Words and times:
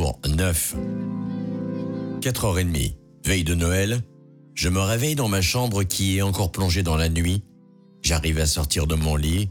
jour 0.00 0.18
9. 0.26 0.76
4h30, 2.22 2.94
veille 3.26 3.44
de 3.44 3.54
Noël, 3.54 4.00
je 4.54 4.70
me 4.70 4.80
réveille 4.80 5.14
dans 5.14 5.28
ma 5.28 5.42
chambre 5.42 5.82
qui 5.82 6.16
est 6.16 6.22
encore 6.22 6.52
plongée 6.52 6.82
dans 6.82 6.96
la 6.96 7.10
nuit. 7.10 7.42
J'arrive 8.00 8.38
à 8.38 8.46
sortir 8.46 8.86
de 8.86 8.94
mon 8.94 9.14
lit 9.16 9.50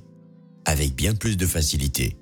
avec 0.66 0.96
bien 0.96 1.14
plus 1.14 1.38
de 1.38 1.46
facilité. 1.46 2.18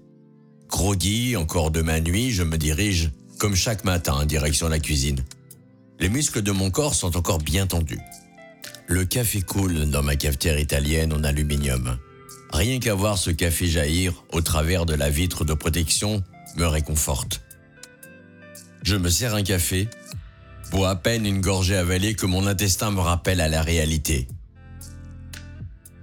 Groggy, 0.68 1.38
encore 1.38 1.72
de 1.72 1.82
ma 1.82 2.02
nuit, 2.02 2.32
je 2.32 2.44
me 2.44 2.58
dirige, 2.58 3.12
comme 3.40 3.56
chaque 3.56 3.86
matin, 3.86 4.16
en 4.16 4.26
direction 4.26 4.68
la 4.68 4.80
cuisine. 4.80 5.24
Les 6.02 6.10
muscles 6.10 6.42
de 6.42 6.52
mon 6.52 6.70
corps 6.70 6.96
sont 6.96 7.16
encore 7.16 7.40
bien 7.40 7.66
tendus. 7.66 8.02
Le 8.88 9.06
café 9.06 9.42
coule 9.42 9.90
dans 9.90 10.04
ma 10.04 10.18
cafetière 10.18 10.60
italienne 10.60 11.14
en 11.14 11.24
aluminium. 11.24 11.98
Rien 12.52 12.80
qu'à 12.80 12.94
voir 12.94 13.18
ce 13.18 13.32
café 13.32 13.68
jaillir 13.68 14.26
au 14.34 14.42
travers 14.42 14.86
de 14.86 14.96
la 14.96 15.10
vitre 15.10 15.46
de 15.46 15.54
protection 15.54 16.22
me 16.58 16.66
réconforte. 16.66 17.47
Je 18.88 18.96
me 18.96 19.10
sers 19.10 19.36
un 19.36 19.44
café, 19.44 19.90
bois 20.72 20.92
à 20.92 20.96
peine 20.96 21.26
une 21.26 21.42
gorgée 21.42 21.76
avalée 21.76 22.16
que 22.16 22.26
mon 22.26 22.48
intestin 22.48 22.90
me 22.90 23.02
rappelle 23.02 23.42
à 23.42 23.50
la 23.50 23.62
réalité. 23.62 24.30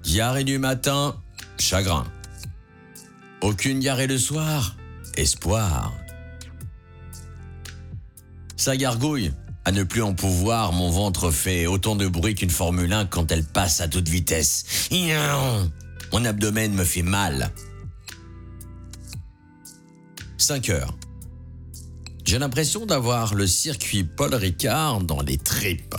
Diarrhée 0.03 0.45
du 0.45 0.59
matin, 0.59 1.17
chagrin. 1.59 2.05
Aucune 3.41 3.81
diarrhée 3.81 4.07
le 4.07 4.19
soir, 4.19 4.77
espoir. 5.17 5.95
Ça 8.59 8.77
gargouille. 8.77 9.33
À 9.65 9.73
ne 9.73 9.83
plus 9.83 10.03
en 10.03 10.13
pouvoir, 10.13 10.75
mon 10.75 10.91
ventre 10.91 11.31
fait 11.31 11.67
autant 11.67 11.97
de 11.97 12.07
bruit 12.07 12.35
qu'une 12.35 12.51
Formule 12.51 12.93
1 12.93 13.07
quand 13.07 13.33
elle 13.33 13.45
passe 13.45 13.81
à 13.81 13.89
toute 13.89 14.11
vitesse. 14.11 14.91
Mon 16.13 16.23
abdomen 16.27 16.75
me 16.75 16.85
fait 16.85 17.01
mal. 17.01 17.51
5 20.37 20.69
heures. 20.69 20.95
J'ai 22.35 22.41
l'impression 22.41 22.85
d'avoir 22.85 23.37
le 23.37 23.47
circuit 23.47 24.03
Paul 24.03 24.35
Ricard 24.35 25.03
dans 25.03 25.23
les 25.23 25.39
tripes. 25.39 25.95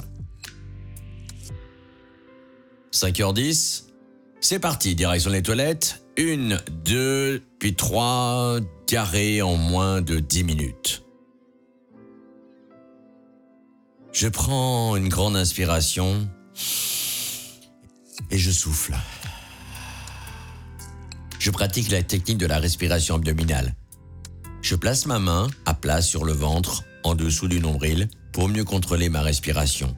5h10. 2.92 3.84
C'est 4.42 4.60
parti, 4.60 4.96
direction 4.96 5.32
les 5.32 5.42
toilettes. 5.42 6.04
Une, 6.18 6.62
deux, 6.84 7.42
puis 7.58 7.74
trois, 7.74 8.60
diarrhée 8.86 9.42
en 9.42 9.56
moins 9.56 10.02
de 10.02 10.20
10 10.20 10.44
minutes. 10.44 11.04
Je 14.12 14.28
prends 14.28 14.98
une 14.98 15.08
grande 15.08 15.38
inspiration 15.38 16.28
et 18.30 18.38
je 18.38 18.52
souffle. 18.52 18.94
Je 21.40 21.50
pratique 21.50 21.90
la 21.92 22.04
technique 22.04 22.40
de 22.40 22.46
la 22.46 22.60
respiration 22.60 23.16
abdominale. 23.16 23.74
Je 24.66 24.74
place 24.74 25.06
ma 25.06 25.20
main 25.20 25.48
sur 26.02 26.26
le 26.26 26.34
ventre, 26.34 26.84
en 27.04 27.16
dessous 27.16 27.48
du 27.48 27.60
nombril, 27.60 28.08
pour 28.32 28.50
mieux 28.50 28.64
contrôler 28.64 29.10
ma 29.10 29.22
respiration. 29.22 29.96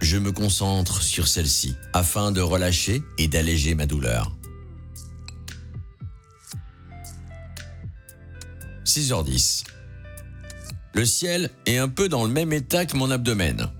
Je 0.00 0.18
me 0.18 0.32
concentre 0.32 1.02
sur 1.02 1.28
celle-ci 1.28 1.74
afin 1.92 2.32
de 2.32 2.40
relâcher 2.40 3.02
et 3.18 3.28
d'alléger 3.28 3.74
ma 3.74 3.86
douleur. 3.86 4.36
6h10. 8.84 9.64
Le 10.94 11.04
ciel 11.06 11.50
est 11.64 11.78
un 11.78 11.88
peu 11.88 12.08
dans 12.08 12.24
le 12.24 12.30
même 12.30 12.52
état 12.52 12.84
que 12.84 12.96
mon 12.96 13.10
abdomen. 13.10 13.70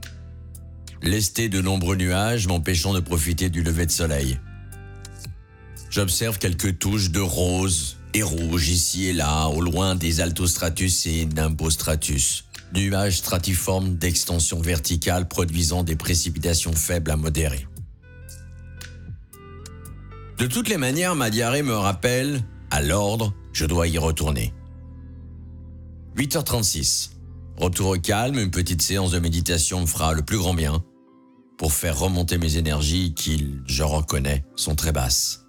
Lesté 1.03 1.48
de 1.48 1.61
nombreux 1.61 1.97
nuages 1.97 2.47
m'empêchant 2.47 2.95
de 2.95 3.00
profiter 3.00 3.50
du 3.50 3.62
lever 3.62 3.84
de 3.84 3.91
soleil. 3.91 4.39
J'observe 5.91 6.39
quelques 6.39 6.78
touches 6.78 7.11
de 7.11 7.20
rose 7.20 7.98
et 8.15 8.23
rouge 8.23 8.69
ici 8.69 9.07
et 9.07 9.13
là, 9.13 9.47
au 9.49 9.61
loin 9.61 9.95
des 9.95 10.21
altostratus 10.21 11.07
et 11.07 11.27
nimbostratus. 11.27 12.45
Nuages 12.75 13.19
stratiformes 13.19 13.97
d'extension 13.97 14.61
verticale 14.61 15.29
produisant 15.29 15.83
des 15.85 15.97
précipitations 15.97 16.73
faibles 16.73 17.11
à 17.11 17.17
modérées. 17.17 17.67
De 20.39 20.47
toutes 20.47 20.69
les 20.69 20.79
manières, 20.79 21.14
ma 21.14 21.31
diarrhée 21.31 21.63
me 21.63 21.75
rappelle, 21.75 22.42
à 22.70 22.83
l'ordre, 22.83 23.35
je 23.53 23.67
dois 23.67 23.86
y 23.89 23.98
retourner. 23.98 24.53
8h36. 26.17 27.11
Retour 27.57 27.91
au 27.91 27.98
calme, 27.98 28.39
une 28.39 28.51
petite 28.51 28.83
séance 28.83 29.13
de 29.13 29.19
méditation 29.19 29.83
me 29.83 29.86
fera 29.86 30.15
le 30.15 30.23
plus 30.23 30.39
grand 30.39 30.55
bien 30.55 30.83
pour 31.59 31.73
faire 31.73 31.98
remonter 31.98 32.39
mes 32.39 32.57
énergies 32.57 33.15
qui, 33.15 33.55
je 33.67 33.83
reconnais, 33.83 34.45
sont 34.57 34.75
très 34.75 34.91
basses. 34.91 35.42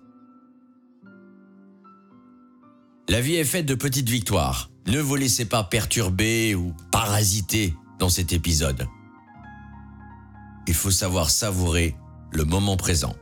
La 3.10 3.20
vie 3.20 3.36
est 3.36 3.44
faite 3.44 3.66
de 3.66 3.76
petites 3.76 4.08
victoires. 4.08 4.70
Ne 4.88 5.00
vous 5.00 5.16
laissez 5.16 5.46
pas 5.46 5.64
perturber 5.64 6.56
ou 6.56 6.74
parasiter 6.92 7.74
dans 8.00 8.08
cet 8.08 8.32
épisode. 8.32 8.88
Il 10.68 10.74
faut 10.74 10.92
savoir 10.92 11.30
savourer 11.30 11.98
le 12.32 12.46
moment 12.46 12.78
présent. 12.78 13.14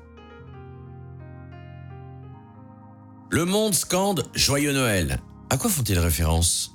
Le 3.32 3.46
monde 3.46 3.74
scande 3.74 4.30
Joyeux 4.36 4.74
Noël. 4.74 5.20
À 5.50 5.58
quoi 5.58 5.70
font-ils 5.70 5.98
référence? 5.98 6.74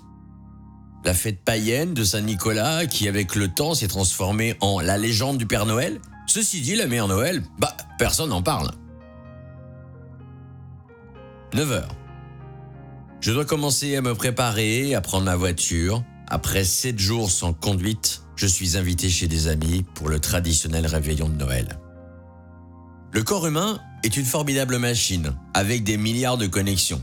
La 1.04 1.14
fête 1.14 1.44
païenne 1.44 1.94
de 1.94 2.02
Saint-Nicolas 2.02 2.86
qui 2.86 3.06
avec 3.06 3.36
le 3.36 3.46
temps 3.46 3.74
s'est 3.74 3.86
transformée 3.86 4.56
en 4.60 4.80
la 4.80 4.98
légende 4.98 5.38
du 5.38 5.46
Père 5.46 5.66
Noël? 5.66 6.00
Ceci 6.26 6.60
dit, 6.60 6.74
la 6.74 6.88
mère 6.88 7.06
Noël, 7.06 7.44
bah, 7.60 7.76
personne 7.98 8.30
n'en 8.30 8.42
parle. 8.42 8.72
9 11.54 11.70
heures. 11.70 11.94
Je 13.26 13.32
dois 13.32 13.44
commencer 13.44 13.96
à 13.96 14.02
me 14.02 14.14
préparer, 14.14 14.94
à 14.94 15.00
prendre 15.00 15.24
ma 15.24 15.34
voiture. 15.34 16.04
Après 16.28 16.62
7 16.62 16.96
jours 16.96 17.28
sans 17.28 17.52
conduite, 17.52 18.22
je 18.36 18.46
suis 18.46 18.76
invité 18.76 19.10
chez 19.10 19.26
des 19.26 19.48
amis 19.48 19.84
pour 19.96 20.08
le 20.08 20.20
traditionnel 20.20 20.86
réveillon 20.86 21.28
de 21.28 21.34
Noël. 21.34 21.80
Le 23.10 23.24
corps 23.24 23.48
humain 23.48 23.80
est 24.04 24.16
une 24.16 24.24
formidable 24.24 24.78
machine 24.78 25.34
avec 25.54 25.82
des 25.82 25.96
milliards 25.96 26.38
de 26.38 26.46
connexions 26.46 27.02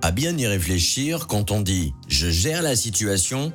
à 0.00 0.12
bien 0.12 0.38
y 0.38 0.46
réfléchir 0.46 1.26
quand 1.26 1.50
on 1.50 1.60
dit 1.60 1.92
je 2.06 2.30
gère 2.30 2.62
la 2.62 2.76
situation, 2.76 3.52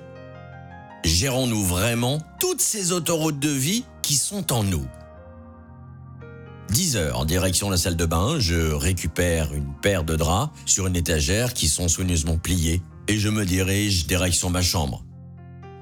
gérons-nous 1.06 1.64
vraiment 1.64 2.20
toutes 2.38 2.60
ces 2.60 2.92
autoroutes 2.92 3.40
de 3.40 3.50
vie 3.50 3.86
qui 4.02 4.16
sont 4.16 4.52
en 4.52 4.64
nous? 4.64 4.86
10 6.70 6.96
heures, 6.98 7.20
en 7.20 7.26
direction 7.26 7.68
de 7.68 7.74
la 7.74 7.78
salle 7.78 7.96
de 7.96 8.06
bain, 8.06 8.40
je 8.40 8.74
récupère 8.74 9.54
une 9.54 9.74
paire 9.82 10.04
de 10.04 10.16
draps 10.16 10.52
sur 10.66 10.88
une 10.88 10.96
étagère 10.96 11.54
qui 11.54 11.68
sont 11.68 11.88
soigneusement 11.88 12.38
pliés 12.38 12.82
et 13.08 13.18
je 13.18 13.30
me 13.30 13.46
dirige 13.46 14.08
direction 14.08 14.50
ma 14.50 14.62
chambre. 14.62 15.04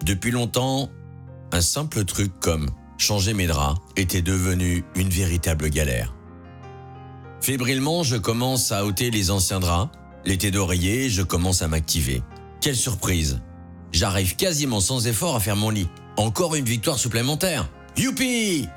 Depuis 0.05 0.31
longtemps, 0.31 0.89
un 1.51 1.61
simple 1.61 2.03
truc 2.03 2.31
comme 2.39 2.69
changer 2.97 3.33
mes 3.33 3.47
draps 3.47 3.79
était 3.95 4.21
devenu 4.21 4.83
une 4.95 5.09
véritable 5.09 5.69
galère. 5.69 6.13
Fébrilement, 7.41 8.03
je 8.03 8.17
commence 8.17 8.71
à 8.71 8.85
ôter 8.85 9.11
les 9.11 9.31
anciens 9.31 9.59
draps 9.59 9.89
L'été 10.25 10.51
d'oreiller, 10.51 11.09
je 11.09 11.21
commence 11.21 11.61
à 11.61 11.67
m'activer. 11.67 12.21
Quelle 12.61 12.77
surprise 12.77 13.41
J'arrive 13.91 14.35
quasiment 14.35 14.79
sans 14.79 15.05
effort 15.07 15.35
à 15.35 15.39
faire 15.39 15.57
mon 15.57 15.69
lit. 15.69 15.89
Encore 16.17 16.55
une 16.55 16.65
victoire 16.65 16.97
supplémentaire. 16.97 17.69
Youpi 17.97 18.67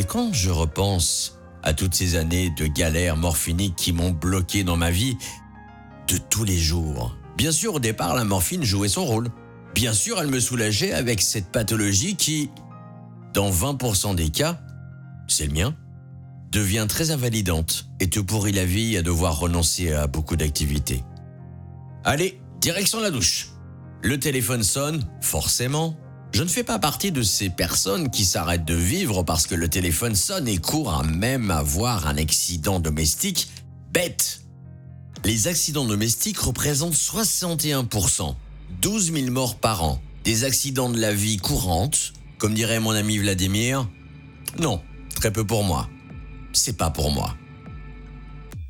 Et 0.00 0.04
quand 0.04 0.32
je 0.32 0.48
repense 0.48 1.38
à 1.62 1.74
toutes 1.74 1.94
ces 1.94 2.16
années 2.16 2.48
de 2.48 2.66
galères 2.66 3.18
morphiniques 3.18 3.76
qui 3.76 3.92
m'ont 3.92 4.12
bloqué 4.12 4.64
dans 4.64 4.78
ma 4.78 4.90
vie 4.90 5.18
de 6.08 6.16
tous 6.16 6.42
les 6.42 6.56
jours. 6.56 7.18
Bien 7.36 7.52
sûr, 7.52 7.74
au 7.74 7.80
départ, 7.80 8.14
la 8.14 8.24
morphine 8.24 8.64
jouait 8.64 8.88
son 8.88 9.04
rôle. 9.04 9.28
Bien 9.74 9.92
sûr, 9.92 10.18
elle 10.18 10.28
me 10.28 10.40
soulageait 10.40 10.94
avec 10.94 11.20
cette 11.20 11.52
pathologie 11.52 12.16
qui, 12.16 12.48
dans 13.34 13.50
20% 13.50 14.14
des 14.14 14.30
cas, 14.30 14.58
c'est 15.28 15.44
le 15.44 15.52
mien, 15.52 15.74
devient 16.50 16.86
très 16.88 17.10
invalidante 17.10 17.86
et 18.00 18.08
te 18.08 18.20
pourrit 18.20 18.52
la 18.52 18.64
vie 18.64 18.96
à 18.96 19.02
devoir 19.02 19.38
renoncer 19.38 19.92
à 19.92 20.06
beaucoup 20.06 20.36
d'activités. 20.36 21.04
Allez, 22.04 22.40
direction 22.62 23.00
la 23.00 23.10
douche. 23.10 23.50
Le 24.00 24.18
téléphone 24.18 24.62
sonne, 24.62 25.06
forcément. 25.20 25.94
Je 26.32 26.42
ne 26.42 26.48
fais 26.48 26.64
pas 26.64 26.78
partie 26.78 27.12
de 27.12 27.22
ces 27.22 27.50
personnes 27.50 28.10
qui 28.10 28.24
s'arrêtent 28.24 28.64
de 28.64 28.74
vivre 28.74 29.22
parce 29.22 29.46
que 29.46 29.54
le 29.54 29.68
téléphone 29.68 30.14
sonne 30.14 30.48
et 30.48 30.58
courent 30.58 30.94
à 30.94 31.02
même 31.02 31.50
avoir 31.50 32.06
un 32.06 32.16
accident 32.16 32.80
domestique. 32.80 33.48
Bête 33.92 34.42
Les 35.24 35.48
accidents 35.48 35.84
domestiques 35.84 36.38
représentent 36.38 36.94
61%, 36.94 38.34
12 38.80 39.12
000 39.12 39.30
morts 39.30 39.56
par 39.56 39.82
an. 39.82 40.00
Des 40.24 40.44
accidents 40.44 40.90
de 40.90 41.00
la 41.00 41.12
vie 41.12 41.38
courante, 41.38 42.12
comme 42.38 42.54
dirait 42.54 42.80
mon 42.80 42.92
ami 42.92 43.18
Vladimir 43.18 43.88
Non, 44.58 44.80
très 45.16 45.32
peu 45.32 45.44
pour 45.44 45.64
moi 45.64 45.88
c'est 46.52 46.76
pas 46.76 46.90
pour 46.90 47.10
moi. 47.10 47.36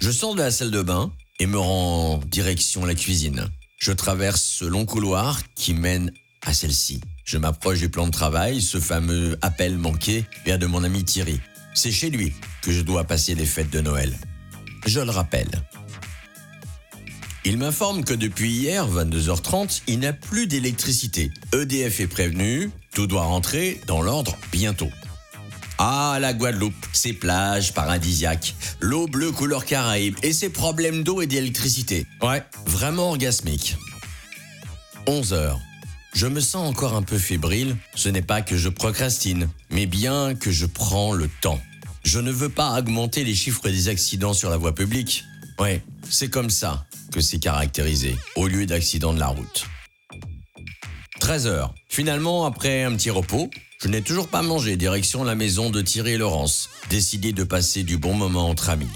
Je 0.01 0.11
sors 0.11 0.35
de 0.35 0.41
la 0.41 0.51
salle 0.51 0.71
de 0.71 0.83
bain 0.83 1.13
et 1.39 1.47
me 1.47 1.59
rends 1.59 2.19
direction 2.19 2.85
la 2.85 2.95
cuisine. 2.95 3.49
Je 3.79 3.93
traverse 3.93 4.43
ce 4.43 4.65
long 4.65 4.85
couloir 4.85 5.41
qui 5.55 5.75
mène 5.75 6.13
à 6.45 6.55
celle-ci. 6.55 7.01
Je 7.25 7.39
m'approche 7.39 7.79
du 7.79 7.89
plan 7.89 8.07
de 8.07 8.13
travail, 8.13 8.61
ce 8.61 8.79
fameux 8.79 9.39
appel 9.43 9.79
manqué 9.79 10.25
vient 10.45 10.59
de 10.59 10.67
mon 10.67 10.85
ami 10.85 11.05
Thierry. 11.05 11.41
C'est 11.75 11.93
chez 11.93 12.11
lui 12.11 12.33
que 12.63 12.73
je 12.73 12.83
dois 12.83 13.05
passer 13.05 13.35
les 13.35 13.47
fêtes 13.47 13.71
de 13.71 13.81
Noël. 13.81 14.17
Je 14.87 15.01
le 15.01 15.11
rappelle. 15.11 15.51
Il 17.45 17.57
m'informe 17.57 18.05
que 18.05 18.13
depuis 18.13 18.51
hier, 18.51 18.87
22h30, 18.89 19.83
il 19.87 20.01
n'a 20.01 20.13
plus 20.13 20.47
d'électricité. 20.47 21.31
EDF 21.55 22.01
est 22.01 22.07
prévenu, 22.07 22.71
tout 22.95 23.07
doit 23.07 23.23
rentrer 23.23 23.81
dans 23.87 24.03
l'ordre 24.03 24.37
bientôt. 24.53 24.91
Ah, 25.79 26.19
la 26.21 26.35
Guadeloupe, 26.35 26.75
ses 26.93 27.15
plages 27.15 27.73
paradisiaques, 27.73 28.55
l'eau 28.81 29.07
bleue 29.07 29.33
couleur 29.33 29.65
Caraïbe 29.65 30.17
et 30.23 30.35
ses 30.35 30.51
problèmes 30.51 31.03
d'eau 31.03 31.23
et 31.23 31.27
d'électricité. 31.27 32.07
Ouais, 32.21 32.43
vraiment 32.67 33.09
orgasmique. 33.09 33.77
11 35.07 35.33
heures. 35.33 35.61
Je 36.13 36.27
me 36.27 36.41
sens 36.41 36.69
encore 36.69 36.95
un 36.95 37.03
peu 37.03 37.19
fébrile. 37.19 37.77
Ce 37.95 38.09
n'est 38.09 38.23
pas 38.23 38.43
que 38.43 38.57
je 38.57 38.69
procrastine, 38.69 39.49
mais 39.71 39.87
bien 39.87 40.35
que 40.35 40.51
je 40.51 40.67
prends 40.67 41.13
le 41.13 41.29
temps. 41.41 41.61
Je 42.05 42.19
ne 42.19 42.31
veux 42.31 42.49
pas 42.49 42.79
augmenter 42.79 43.25
les 43.25 43.35
chiffres 43.35 43.69
des 43.69 43.89
accidents 43.89 44.33
sur 44.33 44.51
la 44.51 44.57
voie 44.57 44.75
publique. 44.75 45.25
Ouais, 45.59 45.83
c'est 46.09 46.31
comme 46.31 46.51
ça 46.51 46.87
que 47.13 47.21
c'est 47.21 47.39
caractérisé, 47.39 48.17
au 48.37 48.49
lieu 48.49 48.67
d'accidents 48.67 49.13
de 49.13 49.21
la 49.21 49.29
route. 49.29 49.67
13 51.21 51.47
heures. 51.47 51.75
Finalement, 51.89 52.47
après 52.47 52.83
un 52.85 52.95
petit 52.97 53.11
repos, 53.11 53.51
je 53.83 53.89
n'ai 53.89 54.03
toujours 54.03 54.29
pas 54.29 54.43
mangé, 54.43 54.77
direction 54.77 55.23
la 55.25 55.35
maison 55.35 55.71
de 55.71 55.83
Thierry 55.83 56.13
et 56.13 56.19
Laurence, 56.19 56.71
décidé 56.89 57.33
de 57.33 57.45
passer 57.45 57.83
du 57.83 57.99
bon 57.99 58.15
moment 58.15 58.49
entre 58.49 58.71
amis. 58.71 58.89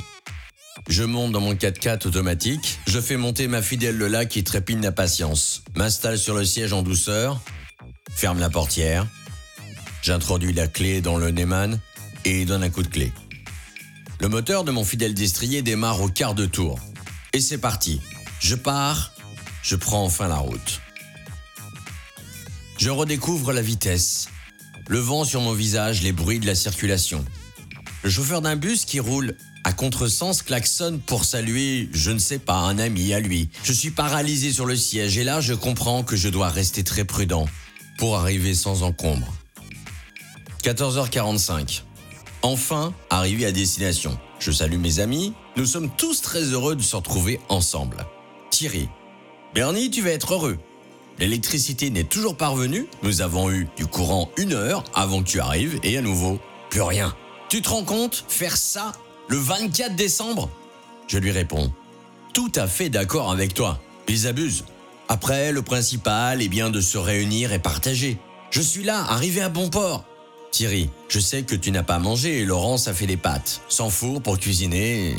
Je 0.89 1.03
monte 1.03 1.33
dans 1.33 1.41
mon 1.41 1.55
4x4 1.55 2.07
automatique, 2.07 2.79
je 2.87 3.01
fais 3.01 3.17
monter 3.17 3.49
ma 3.49 3.63
fidèle 3.63 3.97
Lola 3.97 4.27
qui 4.27 4.45
trépigne 4.45 4.81
d'impatience, 4.81 5.63
m'installe 5.75 6.19
sur 6.19 6.35
le 6.35 6.45
siège 6.45 6.75
en 6.75 6.83
douceur, 6.83 7.41
ferme 8.15 8.39
la 8.39 8.51
portière, 8.51 9.07
j'introduis 10.03 10.53
la 10.53 10.69
clé 10.69 11.01
dans 11.01 11.17
le 11.17 11.31
Neyman 11.31 11.81
et 12.27 12.45
donne 12.45 12.63
un 12.63 12.69
coup 12.69 12.83
de 12.83 12.89
clé. 12.89 13.13
Le 14.21 14.29
moteur 14.29 14.65
de 14.65 14.73
mon 14.73 14.85
fidèle 14.85 15.15
destrier 15.15 15.63
démarre 15.63 16.03
au 16.03 16.09
quart 16.09 16.35
de 16.35 16.47
tour. 16.47 16.79
Et 17.33 17.41
c'est 17.41 17.59
parti. 17.59 18.01
Je 18.41 18.55
pars, 18.55 19.13
je 19.63 19.77
prends 19.77 20.05
enfin 20.05 20.29
la 20.29 20.37
route. 20.37 20.81
Je 22.79 22.91
redécouvre 22.91 23.53
la 23.53 23.63
vitesse, 23.63 24.29
le 24.89 24.99
vent 24.99 25.25
sur 25.25 25.41
mon 25.41 25.53
visage, 25.53 26.03
les 26.03 26.13
bruits 26.13 26.41
de 26.41 26.47
la 26.47 26.55
circulation. 26.55 27.25
Le 28.03 28.11
chauffeur 28.11 28.43
d'un 28.43 28.57
bus 28.57 28.85
qui 28.85 29.01
roule 29.01 29.35
à 29.64 29.72
contresens 29.72 30.43
klaxonne 30.43 31.00
pour 31.00 31.25
saluer, 31.25 31.88
je 31.93 32.11
ne 32.11 32.19
sais 32.19 32.38
pas, 32.38 32.58
un 32.58 32.78
ami 32.78 33.14
à 33.14 33.20
lui. 33.20 33.49
Je 33.64 33.72
suis 33.72 33.90
paralysé 33.90 34.52
sur 34.52 34.66
le 34.66 34.76
siège 34.76 35.16
et 35.19 35.25
là 35.25 35.40
je 35.40 35.55
comprends 35.55 36.02
que 36.02 36.16
je 36.16 36.28
dois 36.28 36.50
rester 36.50 36.84
très 36.84 37.05
prudent 37.05 37.46
pour 37.99 38.16
arriver 38.16 38.55
sans 38.55 38.82
encombre. 38.82 39.32
14h45. 40.62 41.82
Enfin, 42.43 42.93
arrivé 43.08 43.46
à 43.46 43.52
destination. 43.52 44.19
Je 44.38 44.50
salue 44.50 44.78
mes 44.78 45.00
amis. 45.00 45.32
Nous 45.56 45.66
sommes 45.66 45.90
tous 45.96 46.20
très 46.20 46.43
heureux 46.43 46.76
de 46.76 46.82
se 46.82 46.96
retrouver 46.96 47.40
ensemble. 47.49 48.06
Thierry. 48.50 48.88
Bernie, 49.55 49.90
tu 49.90 50.02
vas 50.02 50.11
être 50.11 50.34
heureux. 50.34 50.58
L'électricité 51.19 51.90
n'est 51.90 52.05
toujours 52.05 52.37
pas 52.37 52.49
revenue. 52.49 52.87
Nous 53.02 53.22
avons 53.22 53.50
eu 53.50 53.69
du 53.76 53.87
courant 53.87 54.31
une 54.37 54.52
heure 54.52 54.84
avant 54.94 55.22
que 55.22 55.28
tu 55.28 55.40
arrives 55.40 55.78
et 55.82 55.96
à 55.96 56.02
nouveau, 56.02 56.40
plus 56.70 56.82
rien. 56.82 57.14
Tu 57.49 57.62
te 57.62 57.69
rends 57.69 57.84
compte? 57.84 58.25
Faire 58.28 58.56
ça 58.56 58.93
le 59.29 59.37
24 59.37 59.97
décembre 59.97 60.50
Je 61.09 61.19
lui 61.19 61.31
réponds. 61.31 61.73
Tout 62.32 62.53
à 62.56 62.67
fait 62.67 62.88
d'accord 62.88 63.31
avec 63.31 63.55
toi. 63.55 63.81
Ils 64.09 64.26
abusent. 64.26 64.65
Après, 65.09 65.53
le 65.53 65.62
principal 65.62 66.43
est 66.43 66.49
bien 66.49 66.71
de 66.71 66.81
se 66.81 66.99
réunir 66.99 67.53
et 67.53 67.59
partager. 67.59 68.19
Je 68.50 68.61
suis 68.61 68.85
là, 68.85 69.05
arrivé 69.09 69.41
à 69.41 69.49
bon 69.49 69.69
port. 69.69 70.05
Thierry, 70.50 70.88
je 71.09 71.19
sais 71.19 71.43
que 71.43 71.55
tu 71.55 71.71
n'as 71.73 71.82
pas 71.82 71.99
mangé 71.99 72.41
et 72.41 72.44
Laurence 72.44 72.87
a 72.87 72.94
fait 72.94 73.06
des 73.06 73.17
pâtes, 73.17 73.61
sans 73.69 73.91
four 73.91 74.23
pour 74.23 74.38
cuisiner. 74.38 75.15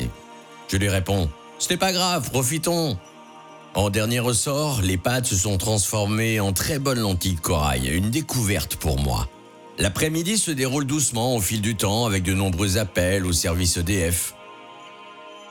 Je 0.68 0.76
lui 0.76 0.88
réponds, 0.88 1.28
ce 1.58 1.68
n'est 1.68 1.76
pas 1.76 1.92
grave, 1.92 2.30
profitons. 2.30 2.98
En 3.74 3.90
dernier 3.90 4.20
ressort, 4.20 4.80
les 4.82 4.96
pâtes 4.96 5.26
se 5.26 5.36
sont 5.36 5.58
transformées 5.58 6.40
en 6.40 6.54
très 6.54 6.78
bonnes 6.78 7.00
lentilles 7.00 7.36
corail, 7.36 7.88
une 7.88 8.10
découverte 8.10 8.76
pour 8.76 8.98
moi. 8.98 9.28
L'après-midi 9.78 10.38
se 10.38 10.50
déroule 10.50 10.86
doucement 10.86 11.36
au 11.36 11.40
fil 11.40 11.60
du 11.60 11.76
temps 11.76 12.06
avec 12.06 12.22
de 12.22 12.32
nombreux 12.32 12.78
appels 12.78 13.26
au 13.26 13.32
service 13.32 13.76
EDF. 13.76 14.34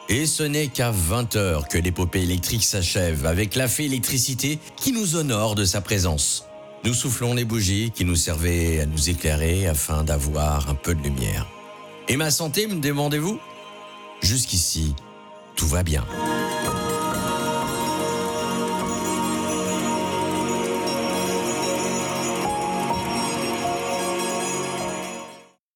Et 0.10 0.26
ce 0.26 0.44
n'est 0.44 0.68
qu'à 0.68 0.92
20h 0.92 1.68
que 1.68 1.78
l'épopée 1.78 2.24
électrique 2.24 2.64
s'achève 2.64 3.26
avec 3.26 3.56
la 3.56 3.68
fée 3.68 3.86
électricité 3.86 4.60
qui 4.76 4.92
nous 4.92 5.16
honore 5.16 5.56
de 5.56 5.66
sa 5.66 5.82
présence. 5.82 6.46
Nous 6.84 6.94
soufflons 6.94 7.34
les 7.34 7.46
bougies 7.46 7.92
qui 7.94 8.06
nous 8.06 8.16
servaient 8.16 8.80
à 8.82 8.86
nous 8.86 9.10
éclairer 9.10 9.68
afin 9.68 10.04
d'avoir 10.04 10.70
un 10.70 10.76
peu 10.76 10.94
de 10.94 11.02
lumière. 11.02 11.48
Et 12.08 12.18
ma 12.18 12.30
santé, 12.30 12.68
me 12.68 12.80
demandez-vous? 12.80 13.40
Jusqu'ici, 14.22 14.96
tout 15.56 15.68
va 15.68 15.82
bien. 15.82 16.06